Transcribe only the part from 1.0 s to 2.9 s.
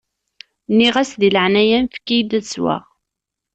Di leɛnaya-m, efk-iyi-d ad sweɣ.